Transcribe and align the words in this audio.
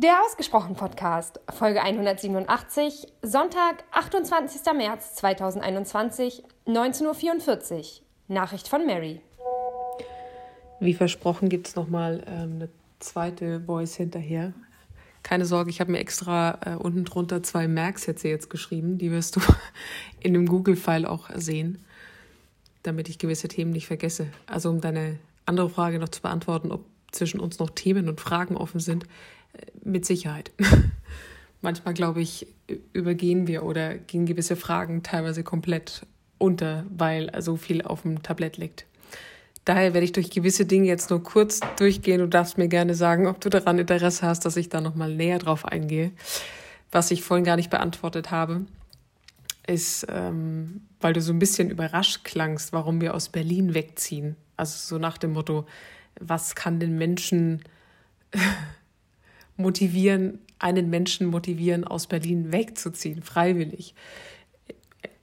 Der 0.00 0.22
Ausgesprochen 0.24 0.76
Podcast, 0.76 1.40
Folge 1.52 1.82
187, 1.82 3.08
Sonntag, 3.22 3.82
28. 3.90 4.60
März 4.76 5.16
2021, 5.16 6.44
19.44 6.68 7.72
Uhr. 7.74 7.82
Nachricht 8.28 8.68
von 8.68 8.86
Mary. 8.86 9.20
Wie 10.78 10.94
versprochen 10.94 11.48
gibt 11.48 11.66
es 11.66 11.74
nochmal 11.74 12.22
ähm, 12.28 12.52
eine 12.52 12.68
zweite 13.00 13.60
Voice 13.62 13.96
hinterher. 13.96 14.52
Keine 15.24 15.46
Sorge, 15.46 15.70
ich 15.70 15.80
habe 15.80 15.90
mir 15.90 15.98
extra 15.98 16.60
äh, 16.64 16.76
unten 16.76 17.04
drunter 17.04 17.42
zwei 17.42 17.66
Merksätze 17.66 18.28
jetzt 18.28 18.50
geschrieben. 18.50 18.98
Die 18.98 19.10
wirst 19.10 19.34
du 19.34 19.40
in 20.20 20.32
dem 20.32 20.46
Google-File 20.46 21.06
auch 21.06 21.28
sehen, 21.34 21.84
damit 22.84 23.08
ich 23.08 23.18
gewisse 23.18 23.48
Themen 23.48 23.72
nicht 23.72 23.88
vergesse. 23.88 24.28
Also 24.46 24.70
um 24.70 24.80
deine 24.80 25.18
andere 25.44 25.68
Frage 25.68 25.98
noch 25.98 26.10
zu 26.10 26.22
beantworten, 26.22 26.70
ob 26.70 26.84
zwischen 27.10 27.40
uns 27.40 27.58
noch 27.58 27.70
Themen 27.70 28.08
und 28.08 28.20
Fragen 28.20 28.56
offen 28.56 28.78
sind 28.78 29.06
mit 29.84 30.04
Sicherheit. 30.06 30.50
Manchmal, 31.60 31.94
glaube 31.94 32.20
ich, 32.20 32.46
übergehen 32.92 33.46
wir 33.46 33.64
oder 33.64 33.96
gehen 33.96 34.26
gewisse 34.26 34.56
Fragen 34.56 35.02
teilweise 35.02 35.42
komplett 35.42 36.06
unter, 36.38 36.84
weil 36.88 37.30
so 37.40 37.56
viel 37.56 37.82
auf 37.82 38.02
dem 38.02 38.22
Tablett 38.22 38.56
liegt. 38.56 38.86
Daher 39.64 39.92
werde 39.92 40.04
ich 40.04 40.12
durch 40.12 40.30
gewisse 40.30 40.64
Dinge 40.64 40.86
jetzt 40.86 41.10
nur 41.10 41.22
kurz 41.22 41.60
durchgehen. 41.76 42.20
Du 42.20 42.26
darfst 42.26 42.56
mir 42.56 42.68
gerne 42.68 42.94
sagen, 42.94 43.26
ob 43.26 43.40
du 43.40 43.50
daran 43.50 43.78
Interesse 43.78 44.26
hast, 44.26 44.46
dass 44.46 44.56
ich 44.56 44.70
da 44.70 44.80
nochmal 44.80 45.14
näher 45.14 45.38
drauf 45.38 45.66
eingehe. 45.66 46.12
Was 46.90 47.10
ich 47.10 47.22
vorhin 47.22 47.44
gar 47.44 47.56
nicht 47.56 47.68
beantwortet 47.68 48.30
habe, 48.30 48.64
ist, 49.66 50.06
ähm, 50.08 50.82
weil 51.00 51.12
du 51.12 51.20
so 51.20 51.32
ein 51.32 51.38
bisschen 51.38 51.68
überrascht 51.70 52.24
klangst, 52.24 52.72
warum 52.72 53.02
wir 53.02 53.14
aus 53.14 53.28
Berlin 53.28 53.74
wegziehen. 53.74 54.36
Also 54.56 54.78
so 54.78 54.98
nach 54.98 55.18
dem 55.18 55.32
Motto, 55.32 55.66
was 56.18 56.54
kann 56.54 56.80
den 56.80 56.96
Menschen 56.96 57.62
motivieren, 59.58 60.38
einen 60.58 60.88
Menschen 60.88 61.26
motivieren, 61.26 61.84
aus 61.84 62.06
Berlin 62.06 62.52
wegzuziehen, 62.52 63.22
freiwillig. 63.22 63.94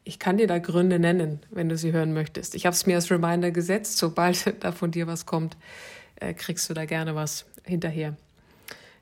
Ich 0.04 0.20
kann 0.20 0.38
dir 0.38 0.46
da 0.46 0.60
Gründe 0.60 1.00
nennen, 1.00 1.40
wenn 1.50 1.68
du 1.68 1.78
sie 1.78 1.92
hören 1.92 2.14
möchtest. 2.14 2.54
Ich 2.54 2.66
habe 2.68 2.76
es 2.76 2.86
mir 2.86 2.96
als 2.96 3.10
Reminder 3.10 3.50
gesetzt, 3.50 3.98
sobald 3.98 4.54
da 4.64 4.72
von 4.72 4.92
dir 4.92 5.08
was 5.08 5.26
kommt, 5.26 5.58
äh, 6.18 6.34
kriegst 6.34 6.70
du 6.70 6.74
da 6.74 6.86
gerne 6.86 7.16
was 7.16 7.46
hinterher. 7.64 8.16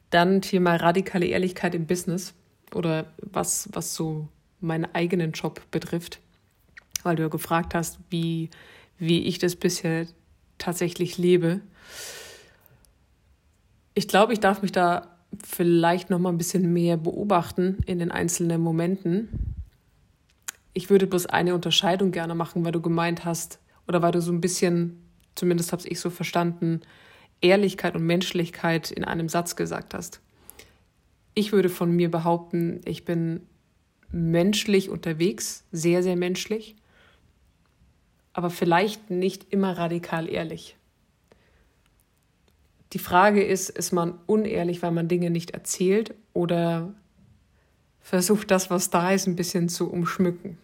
Dann 0.10 0.42
Thema 0.42 0.76
radikale 0.76 1.26
Ehrlichkeit 1.26 1.76
im 1.76 1.88
Business 1.88 2.34
oder 2.74 3.12
was, 3.18 3.68
was 3.74 3.96
so 3.96 4.28
meinen 4.62 4.86
eigenen 4.94 5.32
Job 5.34 5.62
betrifft, 5.72 6.20
weil 7.02 7.16
du 7.16 7.24
ja 7.24 7.30
gefragt 7.30 7.76
hast, 7.76 8.00
wie, 8.10 8.50
wie 8.98 9.24
ich 9.24 9.40
das 9.40 9.56
bisher 9.56 10.06
tatsächlich 10.58 11.18
lebe. 11.18 11.62
Ich 13.96 14.08
glaube, 14.08 14.34
ich 14.34 14.40
darf 14.40 14.62
mich 14.62 14.72
da 14.72 15.13
vielleicht 15.46 16.10
noch 16.10 16.20
mal 16.20 16.30
ein 16.30 16.38
bisschen 16.38 16.74
mehr 16.74 16.98
beobachten 16.98 17.78
in 17.86 18.00
den 18.00 18.12
einzelnen 18.12 18.62
Momenten. 18.62 19.56
Ich 20.74 20.90
würde 20.90 21.08
bloß 21.08 21.28
eine 21.28 21.56
Unterscheidung 21.56 22.12
gerne 22.12 22.36
machen, 22.36 22.66
weil 22.66 22.72
du 22.72 22.82
gemeint 22.82 23.26
hast 23.26 23.60
oder 23.88 24.02
weil 24.02 24.12
du 24.12 24.22
so 24.22 24.32
ein 24.32 24.42
bisschen, 24.42 25.02
zumindest 25.36 25.72
habe 25.72 25.88
ich 25.88 26.00
so 26.00 26.10
verstanden, 26.10 26.82
Ehrlichkeit 27.42 27.96
und 27.96 28.06
Menschlichkeit 28.06 28.92
in 28.92 29.04
einem 29.04 29.30
Satz 29.30 29.56
gesagt 29.56 29.94
hast. 29.94 30.22
Ich 31.36 31.52
würde 31.52 31.70
von 31.70 31.92
mir 31.92 32.10
behaupten, 32.10 32.82
ich 32.86 33.06
bin 33.06 33.42
menschlich 34.12 34.90
unterwegs, 34.90 35.66
sehr, 35.72 36.04
sehr 36.04 36.16
menschlich, 36.16 36.76
aber 38.32 38.50
vielleicht 38.50 39.10
nicht 39.10 39.52
immer 39.52 39.78
radikal 39.78 40.30
ehrlich. 40.30 40.78
Die 42.94 43.00
Frage 43.00 43.44
ist, 43.44 43.70
ist 43.70 43.92
man 43.92 44.20
unehrlich, 44.28 44.84
weil 44.84 44.92
man 44.92 45.08
Dinge 45.08 45.32
nicht 45.32 45.52
erzählt 45.52 46.14
oder 46.34 46.94
versucht 48.00 48.52
das, 48.52 48.70
was 48.70 48.92
da 48.92 49.12
ist, 49.12 49.26
ein 49.26 49.36
bisschen 49.36 49.68
zu 49.68 49.92
umschmücken? 49.92 50.60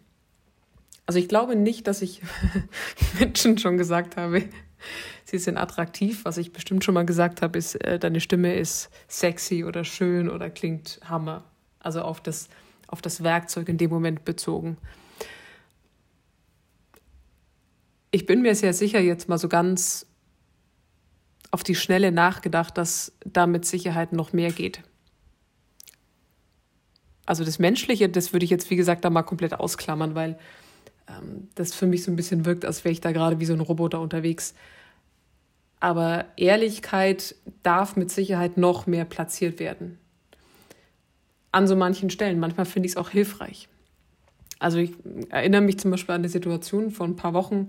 Also 1.07 1.17
ich 1.17 1.27
glaube 1.27 1.55
nicht, 1.55 1.87
dass 1.87 2.03
ich 2.03 2.21
Menschen 3.19 3.57
schon 3.57 3.77
gesagt 3.77 4.15
habe, 4.15 4.43
sie 5.25 5.39
sind 5.39 5.57
attraktiv. 5.57 6.23
Was 6.23 6.37
ich 6.37 6.53
bestimmt 6.53 6.83
schon 6.83 6.93
mal 6.93 7.05
gesagt 7.05 7.41
habe, 7.41 7.57
ist, 7.57 7.73
äh, 7.83 7.97
deine 7.97 8.21
Stimme 8.21 8.55
ist 8.55 8.91
sexy 9.07 9.63
oder 9.63 9.83
schön 9.83 10.29
oder 10.29 10.51
klingt 10.51 10.99
Hammer. 11.05 11.43
Also 11.79 12.03
auf 12.03 12.21
das, 12.21 12.47
auf 12.87 13.01
das 13.01 13.23
Werkzeug 13.23 13.69
in 13.69 13.79
dem 13.79 13.89
Moment 13.89 14.23
bezogen. 14.23 14.77
Ich 18.11 18.27
bin 18.27 18.43
mir 18.43 18.53
sehr 18.53 18.73
sicher, 18.73 18.99
jetzt 18.99 19.29
mal 19.29 19.39
so 19.39 19.49
ganz 19.49 20.05
auf 21.51 21.63
die 21.63 21.75
Schnelle 21.75 22.11
nachgedacht, 22.11 22.77
dass 22.77 23.13
da 23.25 23.47
mit 23.47 23.65
Sicherheit 23.65 24.13
noch 24.13 24.33
mehr 24.33 24.51
geht. 24.51 24.81
Also 27.25 27.43
das 27.43 27.59
Menschliche, 27.59 28.09
das 28.09 28.33
würde 28.33 28.43
ich 28.43 28.49
jetzt, 28.49 28.69
wie 28.69 28.75
gesagt, 28.75 29.05
da 29.05 29.09
mal 29.09 29.23
komplett 29.23 29.53
ausklammern, 29.53 30.15
weil 30.15 30.39
ähm, 31.07 31.47
das 31.55 31.73
für 31.73 31.85
mich 31.85 32.03
so 32.03 32.11
ein 32.11 32.15
bisschen 32.15 32.45
wirkt, 32.45 32.65
als 32.65 32.83
wäre 32.83 32.91
ich 32.91 33.01
da 33.01 33.11
gerade 33.11 33.39
wie 33.39 33.45
so 33.45 33.53
ein 33.53 33.59
Roboter 33.59 34.01
unterwegs. 34.01 34.55
Aber 35.79 36.25
Ehrlichkeit 36.37 37.35
darf 37.63 37.95
mit 37.95 38.11
Sicherheit 38.11 38.57
noch 38.57 38.87
mehr 38.87 39.05
platziert 39.05 39.59
werden. 39.59 39.97
An 41.51 41.67
so 41.67 41.75
manchen 41.75 42.09
Stellen. 42.09 42.39
Manchmal 42.39 42.65
finde 42.65 42.87
ich 42.87 42.93
es 42.93 42.97
auch 42.97 43.09
hilfreich. 43.09 43.69
Also 44.59 44.77
ich 44.77 44.93
erinnere 45.29 45.61
mich 45.61 45.79
zum 45.79 45.91
Beispiel 45.91 46.15
an 46.15 46.21
eine 46.21 46.29
Situation 46.29 46.91
vor 46.91 47.07
ein 47.07 47.15
paar 47.15 47.33
Wochen, 47.33 47.67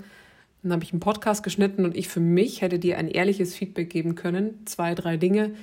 dann 0.62 0.72
habe 0.72 0.84
ich 0.84 0.92
einen 0.92 1.00
Podcast 1.00 1.42
geschnitten 1.42 1.84
und 1.84 1.96
ich 1.96 2.08
für 2.08 2.20
mich 2.20 2.60
hätte 2.60 2.78
dir 2.78 2.98
ein 2.98 3.08
ehrliches 3.08 3.54
Feedback 3.54 3.88
geben 3.88 4.14
können. 4.14 4.66
Zwei, 4.66 4.94
drei 4.94 5.16
Dinge, 5.16 5.54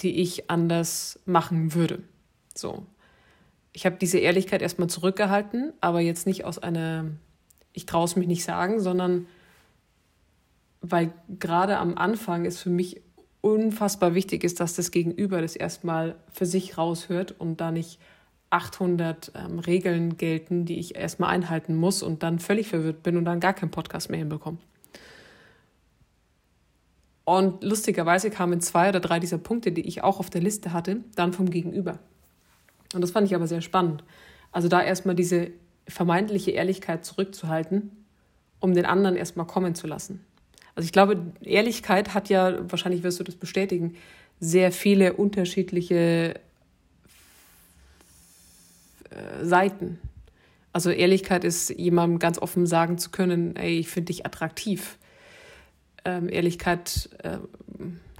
die 0.00 0.20
ich 0.20 0.50
anders 0.50 1.18
machen 1.24 1.74
würde. 1.74 2.02
So. 2.54 2.86
Ich 3.72 3.84
habe 3.84 3.96
diese 4.00 4.18
Ehrlichkeit 4.18 4.62
erstmal 4.62 4.88
zurückgehalten, 4.88 5.72
aber 5.80 6.00
jetzt 6.00 6.26
nicht 6.26 6.44
aus 6.44 6.58
einer, 6.58 7.06
ich 7.72 7.86
traue 7.86 8.04
es 8.04 8.16
mich 8.16 8.26
nicht 8.26 8.44
sagen, 8.44 8.80
sondern 8.80 9.26
weil 10.80 11.12
gerade 11.40 11.78
am 11.78 11.98
Anfang 11.98 12.46
es 12.46 12.60
für 12.60 12.70
mich 12.70 13.02
unfassbar 13.40 14.14
wichtig 14.14 14.44
ist, 14.44 14.60
dass 14.60 14.74
das 14.74 14.90
Gegenüber 14.90 15.40
das 15.40 15.56
erstmal 15.56 16.16
für 16.32 16.46
sich 16.46 16.78
raushört 16.78 17.34
und 17.38 17.60
da 17.60 17.70
nicht 17.70 17.98
800 18.50 19.32
ähm, 19.34 19.58
Regeln 19.58 20.16
gelten, 20.16 20.64
die 20.64 20.78
ich 20.78 20.96
erstmal 20.96 21.30
einhalten 21.30 21.74
muss 21.74 22.02
und 22.02 22.22
dann 22.22 22.38
völlig 22.38 22.68
verwirrt 22.68 23.02
bin 23.02 23.16
und 23.16 23.24
dann 23.24 23.40
gar 23.40 23.54
keinen 23.54 23.70
Podcast 23.70 24.10
mehr 24.10 24.18
hinbekomme. 24.18 24.58
Und 27.24 27.64
lustigerweise 27.64 28.30
kamen 28.30 28.60
zwei 28.60 28.88
oder 28.88 29.00
drei 29.00 29.18
dieser 29.18 29.38
Punkte, 29.38 29.72
die 29.72 29.80
ich 29.80 30.04
auch 30.04 30.20
auf 30.20 30.30
der 30.30 30.40
Liste 30.40 30.72
hatte, 30.72 30.98
dann 31.16 31.32
vom 31.32 31.50
Gegenüber. 31.50 31.98
Und 32.94 33.00
das 33.00 33.10
fand 33.10 33.26
ich 33.26 33.34
aber 33.34 33.48
sehr 33.48 33.62
spannend. 33.62 34.04
Also 34.52 34.68
da 34.68 34.80
erstmal 34.80 35.16
diese 35.16 35.50
vermeintliche 35.88 36.52
Ehrlichkeit 36.52 37.04
zurückzuhalten, 37.04 37.90
um 38.60 38.74
den 38.74 38.86
anderen 38.86 39.16
erstmal 39.16 39.46
kommen 39.46 39.74
zu 39.74 39.88
lassen. 39.88 40.24
Also 40.76 40.86
ich 40.86 40.92
glaube, 40.92 41.32
Ehrlichkeit 41.42 42.14
hat 42.14 42.28
ja, 42.28 42.70
wahrscheinlich 42.70 43.02
wirst 43.02 43.18
du 43.18 43.24
das 43.24 43.34
bestätigen, 43.34 43.96
sehr 44.38 44.70
viele 44.70 45.14
unterschiedliche 45.14 46.34
äh, 49.10 49.44
Seiten. 49.44 49.98
Also 50.72 50.90
Ehrlichkeit 50.90 51.44
ist, 51.44 51.70
jemandem 51.70 52.18
ganz 52.18 52.38
offen 52.38 52.66
sagen 52.66 52.98
zu 52.98 53.10
können, 53.10 53.56
ey, 53.56 53.78
ich 53.78 53.88
finde 53.88 54.12
dich 54.12 54.26
attraktiv. 54.26 54.98
Ähm, 56.04 56.28
Ehrlichkeit 56.28 57.08
äh, 57.22 57.38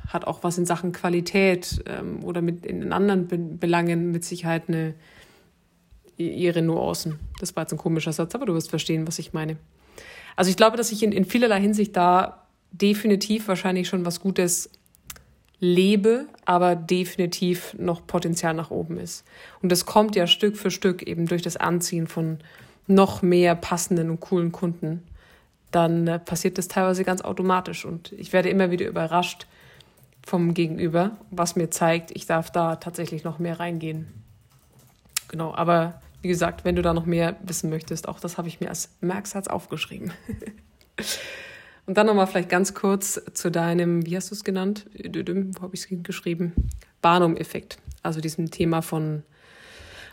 hat 0.08 0.26
auch 0.26 0.42
was 0.42 0.56
in 0.56 0.66
Sachen 0.66 0.92
Qualität 0.92 1.82
ähm, 1.86 2.24
oder 2.24 2.40
mit 2.40 2.64
in 2.64 2.92
anderen 2.92 3.26
Be 3.28 3.36
Belangen 3.36 4.10
mit 4.10 4.24
Sicherheit 4.24 4.68
eine 4.68 4.94
ihre 6.16 6.62
Nuancen. 6.62 7.18
Das 7.40 7.54
war 7.56 7.64
jetzt 7.64 7.72
ein 7.72 7.78
komischer 7.78 8.12
Satz, 8.12 8.34
aber 8.34 8.46
du 8.46 8.54
wirst 8.54 8.70
verstehen, 8.70 9.06
was 9.06 9.18
ich 9.18 9.32
meine. 9.32 9.56
Also 10.34 10.50
ich 10.50 10.56
glaube, 10.56 10.76
dass 10.76 10.92
ich 10.92 11.02
in, 11.02 11.12
in 11.12 11.24
vielerlei 11.24 11.60
Hinsicht 11.60 11.96
da 11.96 12.46
definitiv 12.72 13.48
wahrscheinlich 13.48 13.88
schon 13.88 14.04
was 14.04 14.20
Gutes 14.20 14.70
lebe, 15.58 16.26
aber 16.44 16.76
definitiv 16.76 17.74
noch 17.78 18.06
Potenzial 18.06 18.54
nach 18.54 18.70
oben 18.70 18.98
ist. 18.98 19.24
Und 19.62 19.72
das 19.72 19.86
kommt 19.86 20.16
ja 20.16 20.26
Stück 20.26 20.56
für 20.56 20.70
Stück 20.70 21.02
eben 21.02 21.26
durch 21.26 21.42
das 21.42 21.56
Anziehen 21.56 22.06
von 22.06 22.38
noch 22.86 23.22
mehr 23.22 23.54
passenden 23.54 24.10
und 24.10 24.20
coolen 24.20 24.52
Kunden. 24.52 25.02
Dann 25.70 26.06
äh, 26.06 26.18
passiert 26.18 26.58
das 26.58 26.68
teilweise 26.68 27.04
ganz 27.04 27.22
automatisch 27.22 27.84
und 27.84 28.12
ich 28.12 28.32
werde 28.32 28.48
immer 28.48 28.70
wieder 28.70 28.86
überrascht 28.86 29.46
vom 30.24 30.54
Gegenüber, 30.54 31.16
was 31.30 31.56
mir 31.56 31.70
zeigt, 31.70 32.10
ich 32.14 32.26
darf 32.26 32.50
da 32.50 32.76
tatsächlich 32.76 33.24
noch 33.24 33.38
mehr 33.38 33.58
reingehen. 33.60 34.06
Genau, 35.28 35.54
aber 35.54 36.00
wie 36.22 36.28
gesagt, 36.28 36.64
wenn 36.64 36.76
du 36.76 36.82
da 36.82 36.94
noch 36.94 37.06
mehr 37.06 37.36
wissen 37.42 37.70
möchtest, 37.70 38.08
auch 38.08 38.20
das 38.20 38.38
habe 38.38 38.48
ich 38.48 38.60
mir 38.60 38.68
als 38.68 38.90
Merksatz 39.00 39.48
aufgeschrieben. 39.48 40.12
Und 41.86 41.96
dann 41.96 42.06
nochmal 42.06 42.26
vielleicht 42.26 42.48
ganz 42.48 42.74
kurz 42.74 43.20
zu 43.32 43.50
deinem, 43.50 44.04
wie 44.04 44.16
hast 44.16 44.30
du 44.30 44.34
es 44.34 44.42
genannt? 44.42 44.86
Wo 44.94 45.62
habe 45.62 45.74
ich 45.74 45.80
es 45.80 46.02
geschrieben? 46.02 46.52
Barnum-Effekt. 47.00 47.78
Also 48.02 48.20
diesem 48.20 48.50
Thema 48.50 48.82
von 48.82 49.22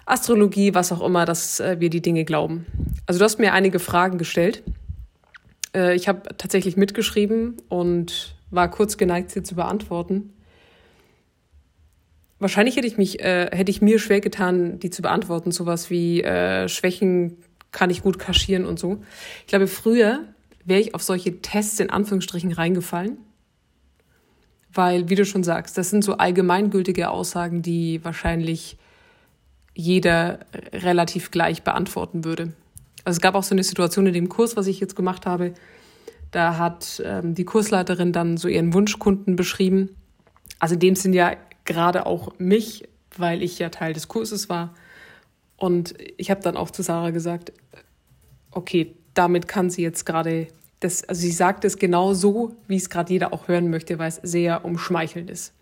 Astrologie, 0.06 0.74
was 0.76 0.92
auch 0.92 1.02
immer, 1.02 1.26
dass 1.26 1.60
äh, 1.60 1.80
wir 1.80 1.90
die 1.90 2.02
Dinge 2.02 2.26
glauben. 2.26 2.66
Also 3.06 3.20
du 3.20 3.26
hast 3.26 3.40
mir 3.40 3.54
einige 3.54 3.80
Fragen 3.80 4.18
gestellt. 4.18 4.64
Äh, 5.76 5.96
ich 5.96 6.08
habe 6.08 6.36
tatsächlich 6.38 6.78
mitgeschrieben 6.78 7.58
und 7.70 8.36
war 8.52 8.70
kurz 8.70 8.98
geneigt, 8.98 9.32
sie 9.32 9.44
zu 9.44 9.56
beantworten. 9.56 10.34
wahrscheinlich 12.40 12.76
hätte 12.76 12.88
ich 12.88 12.98
mich, 12.98 13.22
äh, 13.22 13.50
hätte 13.52 13.72
ich 13.72 13.82
mir 13.82 13.98
schwer 14.00 14.20
getan, 14.20 14.78
die 14.80 14.90
zu 14.90 15.02
beantworten. 15.02 15.52
Sowas 15.52 15.90
wie 15.90 16.22
äh, 16.22 16.68
Schwächen 16.68 17.38
kann 17.72 17.90
ich 17.90 18.04
gut 18.04 18.20
kaschieren 18.20 18.66
und 18.66 18.78
so. 18.78 19.02
Ich 19.42 19.48
glaube, 19.48 19.68
früher 19.68 20.33
wäre 20.66 20.82
ich 20.82 20.96
auf 20.96 21.04
solche 21.04 21.42
Tests 21.42 21.80
in 21.80 21.90
Anführungsstrichen 21.90 22.52
reingefallen. 22.52 23.18
Weil, 24.74 25.10
wie 25.10 25.16
du 25.16 25.26
schon 25.26 25.44
sagst, 25.44 25.78
das 25.78 25.90
sind 25.90 26.04
so 26.04 26.18
allgemeingültige 26.18 27.10
Aussagen, 27.10 27.62
die 27.62 28.04
wahrscheinlich 28.04 28.78
jeder 29.76 30.40
relativ 30.72 31.32
gleich 31.32 31.64
beantworten 31.64 32.24
würde. 32.24 32.54
Also 33.06 33.18
es 33.18 33.22
gab 33.22 33.36
auch 33.36 33.44
so 33.44 33.54
eine 33.54 33.64
Situation 33.64 34.08
in 34.08 34.14
dem 34.14 34.30
Kurs, 34.30 34.56
was 34.56 34.68
ich 34.68 34.80
jetzt 34.80 34.96
gemacht 34.96 35.26
habe. 35.26 35.54
Da 36.32 36.58
hat 36.58 37.02
ähm, 37.06 37.36
die 37.36 37.46
Kursleiterin 37.46 38.12
dann 38.12 38.38
so 38.38 38.48
ihren 38.48 38.74
Wunschkunden 38.74 39.36
beschrieben. 39.36 39.96
Also 40.60 40.76
in 40.76 40.80
dem 40.80 40.96
sind 40.96 41.14
ja 41.14 41.36
gerade 41.66 42.06
auch 42.06 42.40
mich, 42.40 42.88
weil 43.18 43.44
ich 43.44 43.60
ja 43.60 43.70
Teil 43.70 43.94
des 43.94 44.08
Kurses 44.08 44.50
war. 44.50 44.74
Und 45.58 45.94
ich 46.18 46.32
habe 46.32 46.42
dann 46.42 46.58
auch 46.58 46.72
zu 46.72 46.82
Sarah 46.82 47.12
gesagt, 47.12 47.54
okay, 48.52 48.96
damit 49.14 49.48
kann 49.48 49.70
sie 49.70 49.82
jetzt 49.82 50.06
gerade 50.06 50.48
das, 50.80 51.04
also 51.06 51.22
sie 51.22 51.32
sagt 51.32 51.66
es 51.66 51.78
genau 51.78 52.14
so, 52.14 52.56
wie 52.68 52.76
es 52.76 52.90
gerade 52.90 53.14
jeder 53.14 53.34
auch 53.34 53.48
hören 53.48 53.70
möchte, 53.70 54.00
weil 54.00 54.10
es 54.10 54.20
sehr 54.22 54.66
umschmeichelnd 54.66 55.30
ist. 55.30 55.54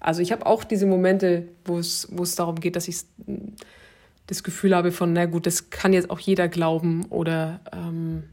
Also 0.00 0.22
ich 0.22 0.32
habe 0.32 0.46
auch 0.46 0.64
diese 0.64 0.86
Momente, 0.86 1.48
wo 1.64 1.78
es, 1.78 2.08
darum 2.36 2.60
geht, 2.60 2.76
dass 2.76 2.88
ich 2.88 3.02
das 4.26 4.42
Gefühl 4.42 4.74
habe 4.74 4.92
von, 4.92 5.12
na 5.12 5.26
gut, 5.26 5.46
das 5.46 5.70
kann 5.70 5.92
jetzt 5.92 6.10
auch 6.10 6.18
jeder 6.18 6.48
glauben 6.48 7.04
oder 7.06 7.60
ähm, 7.72 8.24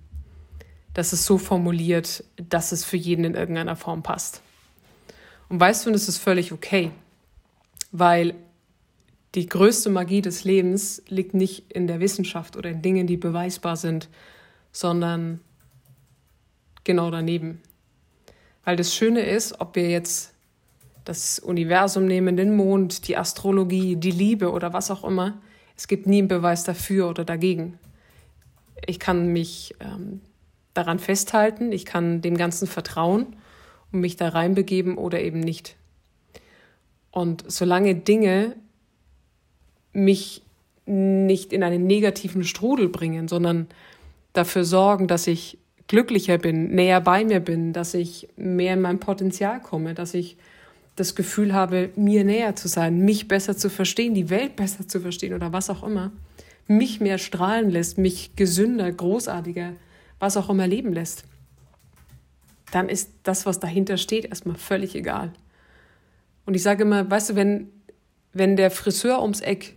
dass 0.94 1.14
es 1.14 1.26
so 1.26 1.38
formuliert, 1.38 2.24
dass 2.38 2.72
es 2.72 2.84
für 2.84 2.98
jeden 2.98 3.26
in 3.26 3.36
irgendeiner 3.36 3.76
Form 3.76 4.04
passt. 4.04 4.42
Und 5.50 5.60
weißt 5.60 5.86
du, 5.86 5.92
das 5.92 6.08
ist 6.08 6.18
völlig 6.18 6.52
okay, 6.52 6.92
weil 7.92 8.36
die 9.36 9.48
größte 9.48 9.90
Magie 9.90 10.22
des 10.22 10.44
Lebens 10.44 11.02
liegt 11.08 11.34
nicht 11.34 11.72
in 11.72 11.88
der 11.88 12.00
Wissenschaft 12.00 12.58
oder 12.58 12.70
in 12.70 12.82
Dingen, 12.82 13.08
die 13.08 13.18
beweisbar 13.18 13.78
sind, 13.78 14.10
sondern 14.72 15.40
genau 16.84 17.12
daneben. 17.12 17.62
Weil 18.64 18.76
das 18.76 18.94
Schöne 18.96 19.22
ist, 19.22 19.60
ob 19.60 19.76
wir 19.76 19.90
jetzt 19.90 20.34
das 21.06 21.40
Universum 21.40 22.06
nehmen, 22.06 22.38
den 22.38 22.56
Mond, 22.56 23.08
die 23.08 23.18
Astrologie, 23.18 23.96
die 23.96 24.12
Liebe 24.12 24.52
oder 24.52 24.74
was 24.74 24.92
auch 24.92 25.04
immer, 25.04 25.40
es 25.76 25.88
gibt 25.88 26.06
nie 26.06 26.20
einen 26.20 26.28
Beweis 26.28 26.64
dafür 26.64 27.10
oder 27.10 27.26
dagegen. 27.26 27.80
Ich 28.86 29.00
kann 29.00 29.28
mich 29.28 29.76
ähm, 29.80 30.22
daran 30.74 31.00
festhalten, 31.00 31.72
ich 31.72 31.86
kann 31.86 32.22
dem 32.22 32.38
Ganzen 32.38 32.68
vertrauen 32.68 33.36
und 33.92 34.00
mich 34.00 34.16
da 34.16 34.30
reinbegeben 34.30 34.98
oder 34.98 35.22
eben 35.22 35.40
nicht. 35.40 35.76
Und 37.10 37.44
solange 37.48 37.96
Dinge 37.96 38.56
mich 39.92 40.44
nicht 40.86 41.52
in 41.52 41.64
einen 41.64 41.86
negativen 41.86 42.44
Strudel 42.44 42.88
bringen, 42.88 43.28
sondern 43.28 43.68
dafür 44.34 44.64
sorgen, 44.64 45.08
dass 45.08 45.28
ich 45.28 45.58
glücklicher 45.88 46.38
bin, 46.38 46.74
näher 46.74 47.02
bei 47.02 47.26
mir 47.26 47.40
bin, 47.40 47.74
dass 47.74 47.94
ich 47.94 48.30
mehr 48.38 48.76
in 48.76 48.82
mein 48.82 49.00
Potenzial 49.00 49.62
komme, 49.62 49.94
dass 49.94 50.14
ich 50.14 50.38
das 50.96 51.16
Gefühl 51.16 51.54
habe, 51.54 51.90
mir 51.96 52.24
näher 52.24 52.56
zu 52.56 52.68
sein, 52.68 53.00
mich 53.00 53.28
besser 53.28 53.58
zu 53.58 53.70
verstehen, 53.70 54.14
die 54.14 54.30
Welt 54.30 54.56
besser 54.56 54.88
zu 54.88 55.00
verstehen 55.00 55.34
oder 55.34 55.52
was 55.52 55.70
auch 55.70 55.84
immer, 55.84 56.12
mich 56.68 57.02
mehr 57.02 57.18
strahlen 57.18 57.70
lässt, 57.70 57.98
mich 57.98 58.36
gesünder, 58.36 58.92
großartiger, 58.92 59.74
was 60.20 60.38
auch 60.38 60.50
immer 60.50 60.68
leben 60.68 60.94
lässt, 60.94 61.26
dann 62.72 62.88
ist 62.88 63.12
das, 63.24 63.46
was 63.46 63.60
dahinter 63.60 63.98
steht, 63.98 64.26
erstmal 64.26 64.56
völlig 64.56 64.96
egal. 64.96 65.34
Und 66.46 66.54
ich 66.54 66.64
sage 66.64 66.84
immer, 66.84 67.10
weißt 67.10 67.32
du, 67.32 67.36
wenn, 67.36 67.70
wenn 68.34 68.56
der 68.56 68.72
Friseur 68.72 69.22
ums 69.22 69.42
Eck 69.42 69.76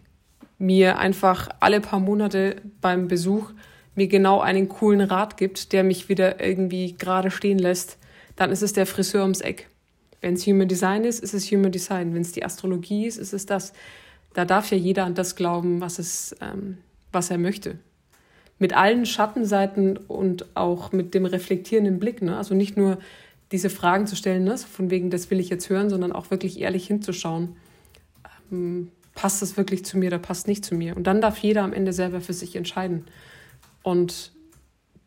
mir 0.58 0.98
einfach 0.98 1.48
alle 1.60 1.80
paar 1.80 2.00
Monate 2.00 2.56
beim 2.80 3.08
Besuch 3.08 3.50
mir 3.94 4.08
genau 4.08 4.40
einen 4.40 4.68
coolen 4.68 5.00
Rat 5.00 5.36
gibt, 5.36 5.72
der 5.72 5.84
mich 5.84 6.08
wieder 6.08 6.44
irgendwie 6.44 6.94
gerade 6.94 7.30
stehen 7.30 7.58
lässt, 7.58 7.98
dann 8.36 8.50
ist 8.50 8.62
es 8.62 8.72
der 8.72 8.86
Friseur 8.86 9.22
ums 9.22 9.40
Eck. 9.40 9.68
Wenn 10.20 10.34
es 10.34 10.46
Human 10.46 10.68
Design 10.68 11.04
ist, 11.04 11.22
ist 11.22 11.34
es 11.34 11.50
Human 11.52 11.70
Design. 11.70 12.14
Wenn 12.14 12.22
es 12.22 12.32
die 12.32 12.44
Astrologie 12.44 13.06
ist, 13.06 13.18
ist 13.18 13.34
es 13.34 13.46
das. 13.46 13.72
Da 14.32 14.44
darf 14.44 14.70
ja 14.70 14.76
jeder 14.76 15.04
an 15.04 15.14
das 15.14 15.36
glauben, 15.36 15.80
was, 15.80 15.98
es, 15.98 16.34
ähm, 16.40 16.78
was 17.12 17.30
er 17.30 17.38
möchte. 17.38 17.78
Mit 18.58 18.74
allen 18.74 19.06
Schattenseiten 19.06 19.96
und 19.96 20.56
auch 20.56 20.92
mit 20.92 21.14
dem 21.14 21.26
reflektierenden 21.26 21.98
Blick. 21.98 22.22
Ne? 22.22 22.36
Also 22.36 22.54
nicht 22.54 22.76
nur 22.76 22.98
diese 23.52 23.70
Fragen 23.70 24.06
zu 24.06 24.16
stellen, 24.16 24.44
ne? 24.44 24.56
von 24.56 24.90
wegen, 24.90 25.10
das 25.10 25.30
will 25.30 25.40
ich 25.40 25.50
jetzt 25.50 25.68
hören, 25.68 25.90
sondern 25.90 26.12
auch 26.12 26.30
wirklich 26.30 26.58
ehrlich 26.60 26.86
hinzuschauen. 26.86 27.56
Ähm, 28.50 28.90
passt 29.14 29.42
das 29.42 29.56
wirklich 29.56 29.84
zu 29.84 29.98
mir 29.98 30.08
oder 30.08 30.18
passt 30.18 30.48
nicht 30.48 30.64
zu 30.64 30.74
mir? 30.74 30.96
Und 30.96 31.06
dann 31.06 31.20
darf 31.20 31.38
jeder 31.38 31.62
am 31.62 31.72
Ende 31.72 31.92
selber 31.92 32.20
für 32.20 32.32
sich 32.32 32.56
entscheiden. 32.56 33.04
Und 33.84 34.32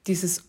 dieses 0.05 0.45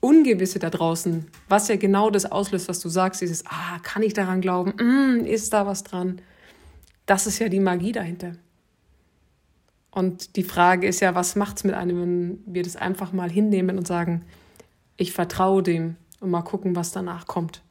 Ungewisse 0.00 0.60
da 0.60 0.70
draußen, 0.70 1.26
was 1.48 1.66
ja 1.66 1.76
genau 1.76 2.10
das 2.10 2.26
auslöst, 2.26 2.68
was 2.68 2.78
du 2.78 2.88
sagst, 2.88 3.22
dieses, 3.22 3.44
ah, 3.46 3.80
kann 3.82 4.04
ich 4.04 4.12
daran 4.12 4.40
glauben, 4.40 4.74
mm, 4.76 5.24
ist 5.24 5.52
da 5.52 5.66
was 5.66 5.82
dran? 5.82 6.20
Das 7.06 7.26
ist 7.26 7.40
ja 7.40 7.48
die 7.48 7.58
Magie 7.58 7.92
dahinter. 7.92 8.32
Und 9.90 10.36
die 10.36 10.42
Frage 10.42 10.86
ist 10.86 11.00
ja, 11.00 11.14
was 11.14 11.36
macht 11.36 11.56
es 11.56 11.64
mit 11.64 11.74
einem, 11.74 12.00
wenn 12.00 12.54
wir 12.54 12.62
das 12.62 12.76
einfach 12.76 13.12
mal 13.12 13.30
hinnehmen 13.30 13.78
und 13.78 13.86
sagen, 13.86 14.24
ich 14.98 15.12
vertraue 15.12 15.62
dem 15.62 15.96
und 16.20 16.30
mal 16.30 16.42
gucken, 16.42 16.76
was 16.76 16.92
danach 16.92 17.26
kommt. 17.26 17.62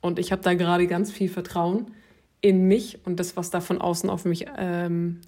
Und 0.00 0.18
ich 0.18 0.32
habe 0.32 0.42
da 0.42 0.54
gerade 0.54 0.88
ganz 0.88 1.12
viel 1.12 1.28
Vertrauen 1.28 1.92
in 2.40 2.66
mich 2.66 2.98
und 3.06 3.20
das, 3.20 3.36
was 3.36 3.50
da 3.50 3.60
von 3.60 3.80
außen 3.80 4.10
auf 4.10 4.24
mich 4.24 4.46
ähm, 4.56 5.20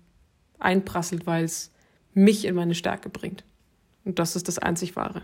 einprasselt, 0.58 1.26
weil 1.26 1.44
es 1.44 1.70
mich 2.14 2.44
in 2.44 2.54
meine 2.54 2.74
Stärke 2.74 3.08
bringt. 3.08 3.44
Und 4.04 4.18
das 4.18 4.36
ist 4.36 4.48
das 4.48 4.58
einzig 4.58 4.96
Wahre. 4.96 5.22